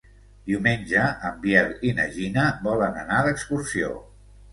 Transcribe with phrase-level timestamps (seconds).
[0.51, 3.93] Diumenge en Biel i na Gina volen anar d'excursió.